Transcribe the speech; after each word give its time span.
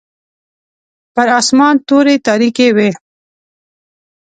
پر 1.13 1.27
اسمان 1.39 1.75
توري 1.87 2.15
تاریکې 2.27 2.67
وې. 2.75 2.89